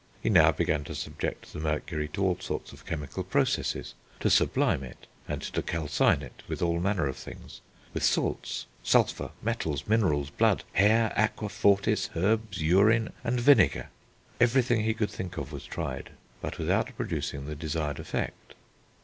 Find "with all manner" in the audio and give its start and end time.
6.47-7.05